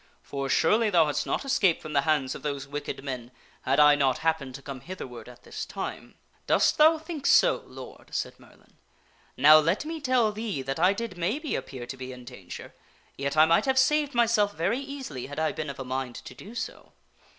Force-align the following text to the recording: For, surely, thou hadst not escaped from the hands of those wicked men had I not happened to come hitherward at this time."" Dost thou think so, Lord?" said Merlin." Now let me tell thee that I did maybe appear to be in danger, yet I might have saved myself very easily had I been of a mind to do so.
For, 0.23 0.49
surely, 0.49 0.89
thou 0.89 1.05
hadst 1.05 1.27
not 1.27 1.45
escaped 1.45 1.79
from 1.79 1.93
the 1.93 2.01
hands 2.01 2.33
of 2.33 2.41
those 2.41 2.67
wicked 2.67 3.03
men 3.03 3.29
had 3.61 3.79
I 3.79 3.93
not 3.93 4.17
happened 4.25 4.55
to 4.55 4.61
come 4.63 4.79
hitherward 4.79 5.29
at 5.29 5.43
this 5.43 5.63
time."" 5.63 6.15
Dost 6.47 6.79
thou 6.79 6.97
think 6.97 7.27
so, 7.27 7.57
Lord?" 7.67 8.07
said 8.11 8.39
Merlin." 8.39 8.77
Now 9.37 9.59
let 9.59 9.85
me 9.85 10.01
tell 10.01 10.31
thee 10.31 10.63
that 10.63 10.79
I 10.79 10.93
did 10.93 11.19
maybe 11.19 11.53
appear 11.53 11.85
to 11.85 11.97
be 11.97 12.11
in 12.11 12.25
danger, 12.25 12.73
yet 13.15 13.37
I 13.37 13.45
might 13.45 13.65
have 13.65 13.77
saved 13.77 14.15
myself 14.15 14.53
very 14.55 14.79
easily 14.79 15.27
had 15.27 15.37
I 15.37 15.51
been 15.51 15.69
of 15.69 15.77
a 15.79 15.85
mind 15.85 16.15
to 16.15 16.33
do 16.33 16.55
so. 16.55 16.93